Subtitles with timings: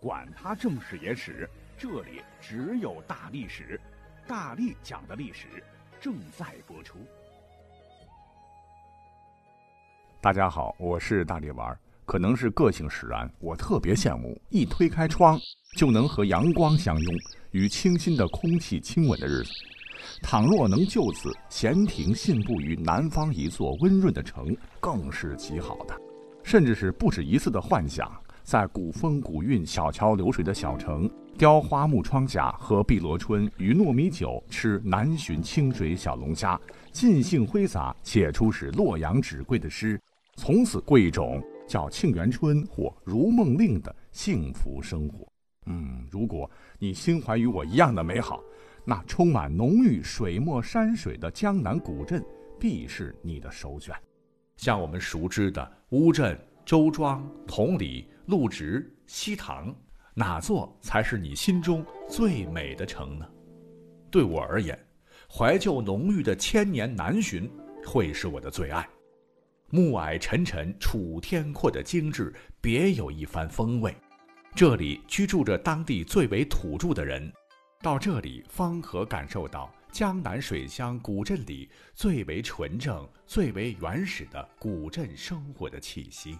[0.00, 3.80] 管他正史野史，这里只有大历史，
[4.28, 5.46] 大力讲的历史
[6.00, 6.98] 正在播出。
[10.20, 11.76] 大家好，我是大力丸。
[12.06, 15.36] 可能是个性使然，我特别羡慕一推开窗
[15.76, 17.14] 就能和阳光相拥、
[17.50, 19.50] 与清新的空气亲吻的日子。
[20.22, 26.00] 倘若能就此闲庭信步于南方一座温润的城，更是极好的，
[26.44, 28.08] 甚至是不止一次的幻想。
[28.48, 36.58] 在古风古韵、小桥流水的小城，雕花木窗下喝碧螺春与糯米酒，吃南浔清水小龙虾，
[36.90, 40.00] 尽兴挥洒，写出使洛阳纸贵的诗，
[40.36, 45.30] 从此过一种叫沁园春或如梦令的幸福生活。
[45.66, 48.42] 嗯，如果你心怀与我一样的美好，
[48.82, 52.24] 那充满浓郁水墨山水的江南古镇，
[52.58, 53.94] 必是你的首选。
[54.56, 56.36] 像我们熟知的乌镇、
[56.68, 58.06] 周庄、同里。
[58.26, 59.74] 陆直、西塘，
[60.12, 63.26] 哪座才是你心中最美的城呢？
[64.10, 64.78] 对我而言，
[65.34, 67.48] 怀旧浓郁的千年南浔
[67.86, 68.86] 会是我的最爱。
[69.70, 73.96] 暮霭沉沉、楚天阔的精致，别有一番风味。
[74.54, 77.32] 这里居住着当地最为土著的人，
[77.80, 86.38] 到这里方可感受到江南水乡古镇里最为纯正、最为原始的古镇生活的气息。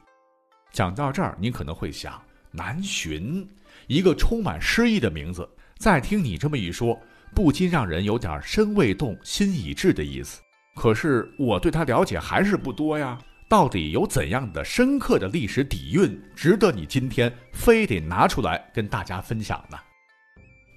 [0.73, 3.47] 讲到这儿，您可能会想，南浔，
[3.87, 5.49] 一个充满诗意的名字。
[5.77, 7.01] 再听你这么一说，
[7.35, 10.41] 不禁让人有点身未动，心已至的意思。
[10.75, 13.19] 可是我对它了解还是不多呀。
[13.49, 19.79] 到底有怎样的深刻的历史底蕴，值得你今天非得拿出来跟大家分享呢？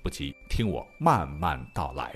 [0.02, 2.14] 不急，听我慢慢道来。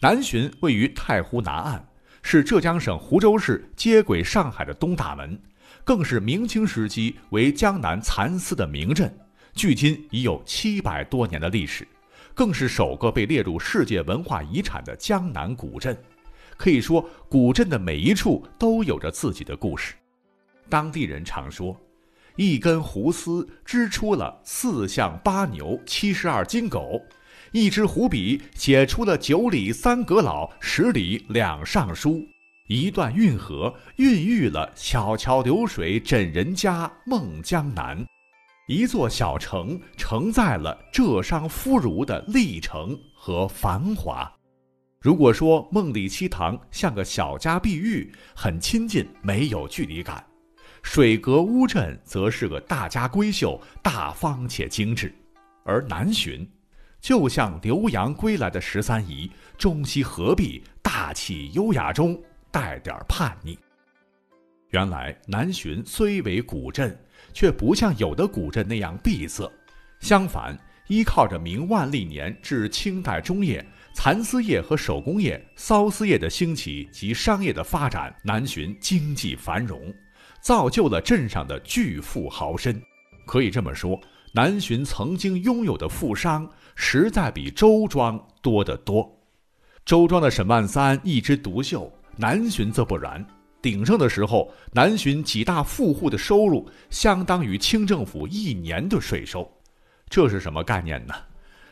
[0.00, 1.86] 南浔位于太湖南岸，
[2.22, 5.38] 是浙江省湖州市接轨上海的东大门。
[5.84, 9.12] 更是明清时期为江南蚕丝的名镇，
[9.54, 11.86] 距今已有七百多年的历史，
[12.34, 15.96] 更是首个被列入世界文化遗产的江南古镇。
[16.56, 19.94] 可以说，古镇的每一处都有着自己的故事。
[20.68, 21.74] 当地人常说
[22.36, 27.00] ：“一根胡丝织出了四象八牛七十二金狗，
[27.50, 32.22] 一支胡笔写出了九里三阁老，十里两尚书。”
[32.70, 38.06] 一段运河孕育了小桥流水枕人家梦江南，
[38.68, 44.32] 一座小城承载了浙商夫儒的历程和繁华。
[45.00, 50.22] 如果说梦里七堂像个小家碧玉，很亲近，没有距离感；
[50.80, 55.12] 水阁乌镇则是个大家闺秀，大方且精致。
[55.64, 56.46] 而南浔，
[57.00, 62.16] 就像留洋归来的十三姨，中西合璧，大气优雅中。
[62.50, 63.58] 带点叛逆。
[64.70, 66.96] 原来南浔虽为古镇，
[67.32, 69.50] 却不像有的古镇那样闭塞。
[69.98, 70.56] 相反，
[70.86, 79.92] 依靠着明万历年至清代中叶蚕丝业和手工业、缫丝业的兴起及商业的发展，南浔经济繁荣，
[80.40, 82.80] 造就了镇上的巨富豪绅。
[83.26, 84.00] 可以这么说，
[84.32, 89.20] 南浔曾经拥有的富商，实在比周庄多得多。
[89.84, 91.92] 周庄的沈万三一枝独秀。
[92.20, 93.24] 南浔则不然，
[93.62, 99.50] 鼎盛的时候，南浔几大富户的收入相当于清政府一年的税收，
[100.10, 101.14] 这是什么概念呢？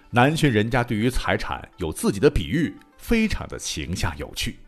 [0.09, 4.59] 南浔人家对于财产有自己的比喻，非常的形象有趣。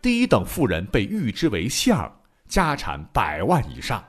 [0.00, 2.10] 第一等富人被誉之为相，
[2.48, 4.02] 家产百万以上；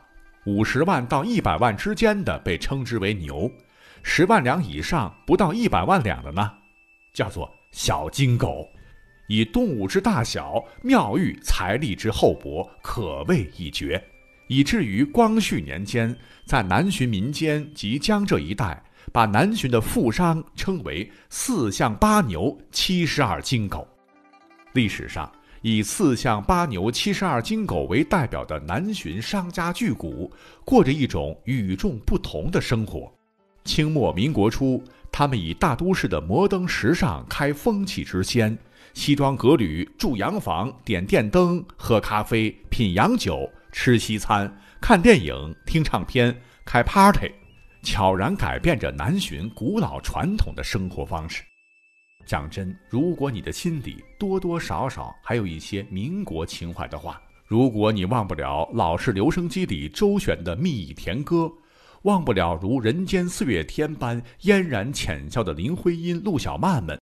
[0.45, 3.51] 五十万到一百万之间的被称之为牛；
[4.01, 6.49] 十万两以上不到一百万两的呢，
[7.13, 8.65] 叫做小金狗。
[9.29, 14.03] 以动物之大小，妙喻财力之厚薄，可谓一绝。
[14.47, 16.13] 以至于光绪年间，
[16.45, 18.81] 在南浔民间及江浙一带，
[19.13, 23.87] 把南浔的富商称为“四象八牛七十二金狗”。
[24.73, 30.27] 历史上，以“四象八牛七十二金狗”为代表的南浔商家巨贾，
[30.65, 33.13] 过着一种与众不同的生活。
[33.63, 38.57] 清末民国初，他们以大都市的摩登时尚开风气之先。
[38.93, 44.51] 西装革履住洋房，点电灯，喝咖啡，品洋酒，吃西餐，
[44.81, 47.31] 看电影，听唱片，开 party，
[47.81, 51.43] 悄然改变着南浔古老传统的生活方式。
[52.25, 61.51] 讲真，如果你的心底多多少少还有一些民国情怀的话，如果你忘不了《老式留声机》里周旋的蜜意甜歌，
[62.03, 66.98] 忘不了如人间四月天般嫣然浅笑的林徽因、陆小曼们。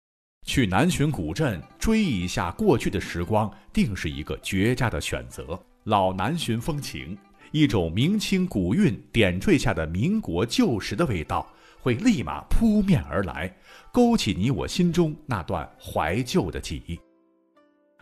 [0.48, 5.62] 去南浔古镇追忆一下过去的时光，定是一个绝佳的选择。
[5.84, 7.18] 老南浔风情，
[7.52, 11.46] 一种明清古韵点缀下的民国旧时的味道
[11.82, 13.54] 会立马扑面而来，
[13.92, 16.98] 勾起你我心中那段怀旧的记忆。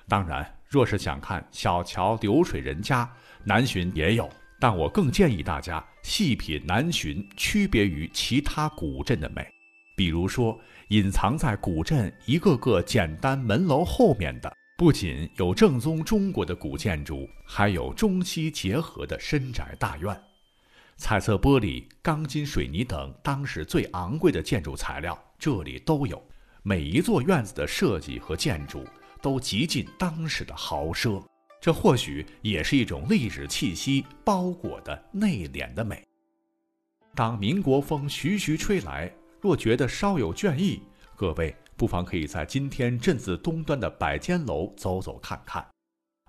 [0.07, 3.11] 当然，若是想看小桥流水人家，
[3.43, 9.43] 南浔也有，但我更建议大家细品南浔区别于其他古镇的美。
[9.97, 10.59] 比如说，
[10.89, 20.15] 隐藏在古镇一个个简单门楼后面的，不仅有正宗中国的古建筑，还有中西结合的深宅大院。
[20.95, 26.21] 彩色玻璃、钢筋水泥等当时最昂贵的建筑材料，这里都有。
[26.61, 28.85] 每一座院子的设计和建筑
[29.23, 31.23] 都极尽当时的豪奢，
[31.59, 36.03] 这或许也是一种历史气息包裹的内敛的美。
[37.15, 39.11] 当民国风徐徐吹来。
[39.45, 40.81] 若觉得稍有倦意，
[41.15, 45.63] 各位不妨可以在今天镇子东端的百间楼走走看看。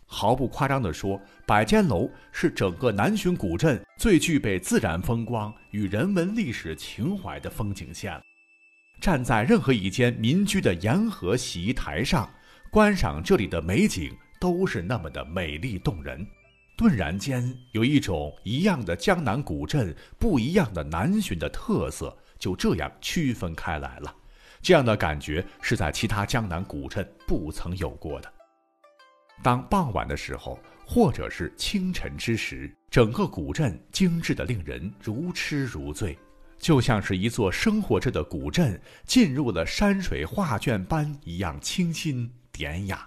[0.05, 8.21] 毫不夸张地说，百间楼是整个南浔古镇最具备自然风光与人文历史情怀的风景线。
[9.01, 12.29] 站在任何一间民居的沿河洗衣台上，
[12.71, 16.27] 观赏这里的美景，都是那么的美丽动人。
[16.77, 22.15] 顿然间，有一种一样的江南古镇，不一样的南浔的特色。
[22.39, 24.15] 就这样区分开来了，
[24.63, 28.33] 这样的感觉是在其他江南古镇不曾有过的。
[29.43, 36.19] 当傍晚的时候，或者是清晨之时，整个古镇精致的令人如痴如醉，
[36.59, 43.07] 就像是一座生活着的古镇进入了山水画卷般一样清新典雅。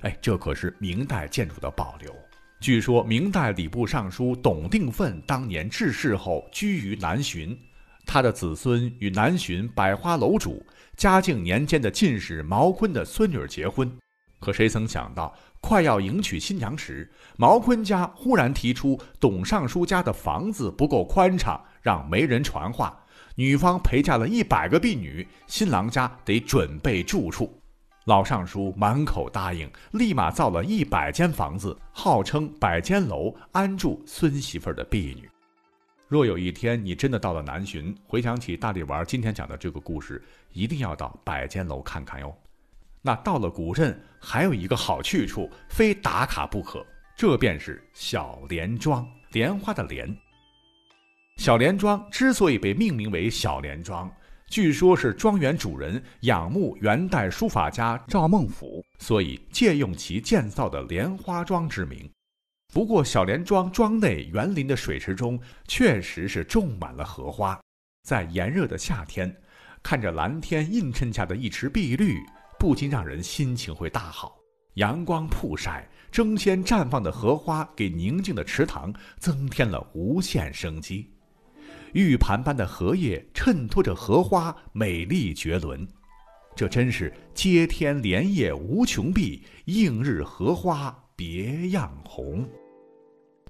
[0.00, 2.14] 哎，这可是明代建筑的保留。
[2.60, 7.56] 据说明代礼部尚书董定奋当年致仕后居于南浔。
[8.08, 10.64] 他的子孙与南浔百花楼主
[10.96, 13.92] 嘉靖年间的进士毛坤的孙女结婚，
[14.40, 22.98] 可谁曾想到，快要迎娶新娘时，毛坤家忽然提出董尚书家的房子不够宽敞，让媒人传话，
[23.34, 27.60] 女方陪嫁了一百个婢女，新郎家得准备住处。
[28.06, 35.28] 老尚书满口答应，立马造了一百间房子，号称百间楼，安住孙媳妇的婢女。
[36.08, 42.34] 若有一天你真的到了南浔，回想起大力丸今天讲的这个故事，一定要到百间楼看看哟。
[43.02, 46.84] 那到了古镇，还有一个好去处，非打卡不可，
[47.14, 50.16] 这便是小莲庄，莲花的莲。
[51.36, 54.10] 小莲庄之所以被命名为小莲庄，
[54.48, 62.10] 据说是庄园主人仰慕元代书法家赵孟俯，所以借用其建造的莲花庄之名。
[62.72, 67.58] 不过，小莲庄庄内园林的水池中确实是种满了荷花。
[68.06, 69.34] 在炎热的夏天，
[69.82, 72.18] 看着蓝天映衬下的一池碧绿，
[72.58, 74.36] 不禁让人心情会大好。
[74.74, 81.10] 阳光曝晒，争先绽放的荷花给宁静的池塘增添了无限生机。
[81.94, 85.88] 玉盘般的荷叶衬托着荷花，美丽绝伦。
[86.54, 90.96] 这真是接天莲叶无穷碧，映日荷花。
[91.18, 92.48] 别样红。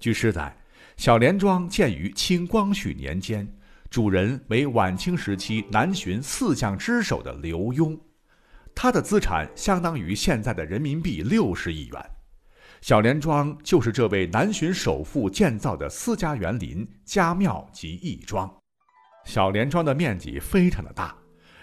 [0.01, 0.57] 据记载，
[0.97, 3.47] 小莲庄建于清光绪年间，
[3.91, 8.01] 主人为晚清时期南巡四将之首的刘墉，
[8.75, 12.11] 他的资产相当于现在的人民币六十亿元。
[12.81, 18.51] 小莲庄就是这位南巡首富建造的私家园林、家庙及义庄。
[19.27, 21.15] 小莲庄的面积非常的大，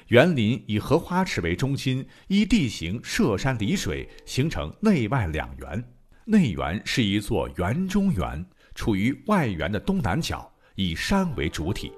[0.10, 5.84] 园林以荷花池为中心，依地形涉山离水，形成内外两园。
[6.28, 11.92] 内园是一座园中园，处于外园的东南角，以山为主体，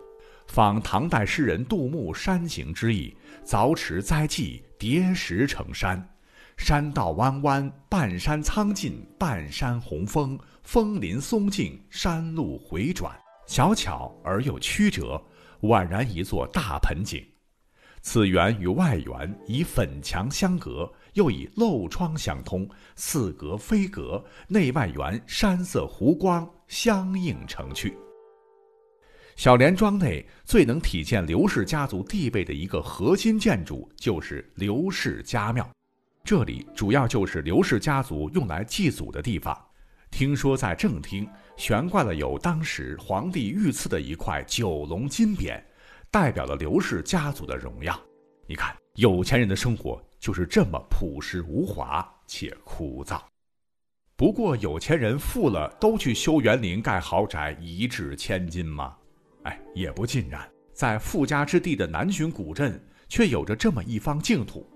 [0.47, 3.15] 仿唐代诗人杜牧山行之意。
[3.45, 6.05] 凿池栽纪，叠石成山，
[6.57, 15.23] 山道弯弯，半山苍劲，半山红枫，枫林松径，山路回转，小巧而又曲折，
[15.61, 17.25] 宛然一座大盆景。
[18.01, 20.91] 此园与外园以粉墙相隔。
[21.17, 27.97] 又以漏窗相通，似隔非隔，内外园山色湖光相映成趣。
[29.35, 35.67] 小莲庄内最能体现刘氏家族地位的一个核心建筑，就是刘氏家庙。
[36.23, 39.59] 这里主要就是刘氏家族用来祭祖的地方。
[40.11, 45.59] 听说在正厅悬挂了有当时皇帝御赐的一块九龙金匾，
[46.11, 47.99] 代表了刘氏家族的荣耀。
[48.45, 49.99] 你看，有钱人的生活。
[50.19, 53.21] 就是这么朴实无华且枯燥。
[54.15, 58.97] 不过有钱人富了，都去修园林、盖豪宅，一掷千金吗？
[59.43, 60.49] 哎，也不尽然。
[60.73, 64.67] 在富家之地的南浔古镇，却有着这么一方净土，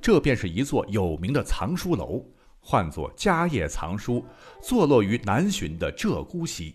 [0.00, 2.24] 这便是一座有名的藏书楼，
[2.60, 4.24] 唤作嘉业藏书，
[4.62, 6.74] 坐落于南浔的鹧鸪溪，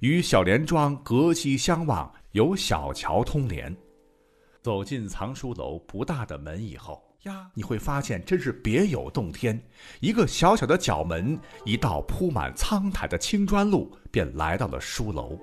[0.00, 3.74] 与小莲庄隔溪相望，有小桥通连。
[4.62, 9.60] 走进藏书楼不大的门以后呀，你会发现真是别有洞天。
[10.00, 15.38] 一个小小的角门，一道铺满苍苔的青砖路，便来到了书楼。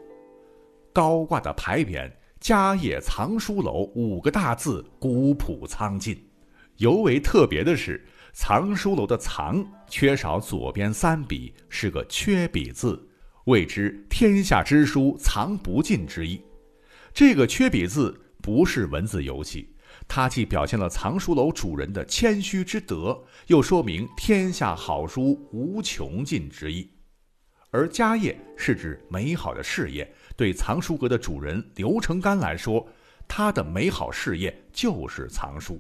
[0.92, 6.22] 高挂的牌匾“家业藏书楼”五个大字，古朴苍劲。
[6.78, 13.02] 尤为特别的是，藏书楼的“藏”缺少左边三笔，是个缺笔字，
[13.46, 16.42] 谓之“天下之书藏不尽”之意。
[17.14, 18.20] 这个缺笔字。
[18.42, 19.70] 不是文字游戏，
[20.10, 26.90] 它既表现了藏书楼主人的谦虚之德，又说明天下好书无穷尽之意。
[27.70, 32.86] 而家业是指美好的事业，对藏书阁的主人刘成干来说，
[33.28, 35.80] 他的美好事业就是藏书。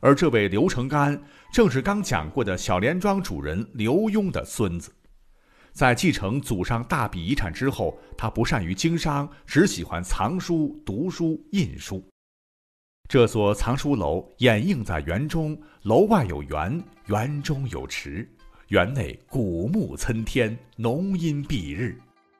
[0.00, 1.18] 而这位刘成干，
[1.50, 4.92] 正是刚讲过的小莲庄主人刘墉的孙子。
[5.72, 12.06] 在继承祖上大笔遗产之后，他不善于经商，只喜欢藏书、读书、印书。
[13.08, 18.28] 这所藏书楼掩映在园中，楼外有园，园中有池，
[18.66, 21.98] 园内古木参天，浓荫蔽日。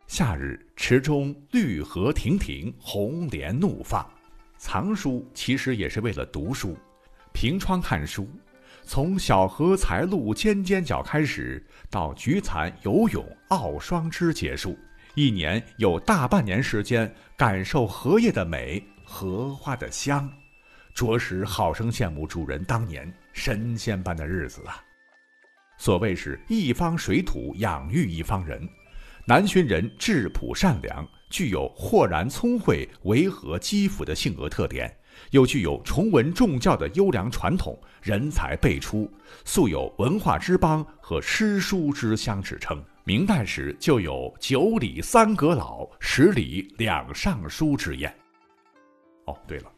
[0.09, 4.07] 夏日池中绿荷亭亭，红莲怒放。
[4.59, 6.77] 藏书其实也是为了读书，
[7.33, 8.29] 凭窗看书。
[8.83, 14.77] 从小荷才露尖尖角开始，到菊残游泳傲霜枝结束，
[15.15, 20.31] 一年有大半年时间感受荷叶的美，荷花的香，
[20.99, 24.83] 着实好生羡慕主人当年神仙般的日子啊！
[25.79, 28.69] 所谓是一方水土养育一方人，
[29.25, 34.93] 南浔人质朴善良，具有豁然聪慧、维和积福的性格特点。
[35.31, 39.09] 又具有崇文重教的优良传统，人才辈出，
[39.45, 42.85] 素有文化之邦和诗书之乡之称。
[43.05, 48.13] 明代时就有“九里三阁老，十里两尚书”之言。
[49.27, 49.71] 哦，对了，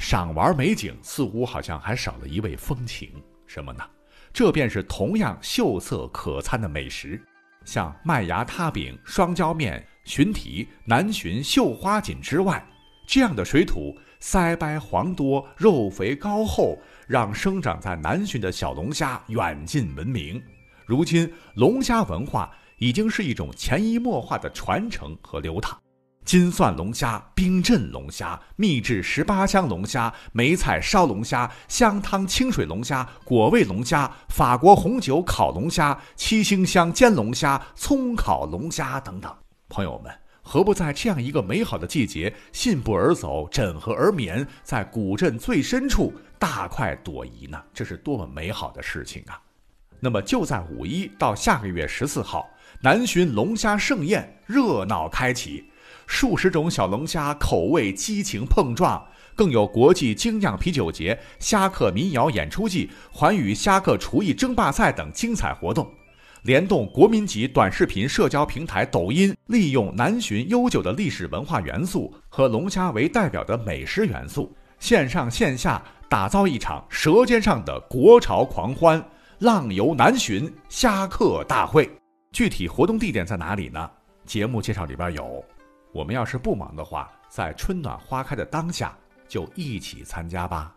[0.00, 3.84] 赏玩美景似乎好像还少了一味风情，什么呢？
[4.32, 7.20] 这便是同样秀色可餐的美食，
[7.66, 12.66] 像麦芽塌饼、双椒面、寻蹄、南浔绣花锦之外，
[13.06, 13.94] 这样的水土。
[14.22, 20.42] 腮白黄多，肉肥膏厚，让生长在南浔的小龙虾远近闻名。
[20.86, 25.78] 如今，龙虾文化已经是一种潜移默化的传承和流淌。
[26.30, 39.36] 金蒜龙虾、冰镇龙虾、秘制十八香龙虾、梅菜烧龙虾、香汤清水龙虾、果味龙虾、法国红酒烤龙虾、七星香煎龙虾、葱烤龙虾等等，
[39.68, 40.14] 朋友们。
[40.40, 47.60] 何不在这样一个美好的季节，信步而走，枕河而眠，在古镇最深处大快朵颐呢？
[47.74, 49.42] 这是多么美好的事情啊！
[49.98, 52.48] 那么就在五一到下个月十四号，
[52.80, 55.69] 南浔龙虾盛宴热闹开启，
[56.10, 59.00] 数十种小龙虾口味激情碰撞，
[59.36, 65.88] 更有国际精酿啤酒节、虾客民谣演出季、环宇虾客厨艺争霸赛等精彩活动。
[66.42, 79.00] 联动国民级短视频社交平台抖音，利用南浔悠久的历史文化元素和龙虾为代表的美食元素，线上线下打造一场舌尖上的国潮狂欢——
[79.38, 81.88] 浪游南浔虾客大会。
[82.32, 83.88] 具体活动地点在哪里呢？
[84.26, 85.42] 节目介绍里边有。
[85.92, 88.96] 我们要是不忙的话，在春暖花开的当下，
[89.28, 90.74] 就一起参加吧。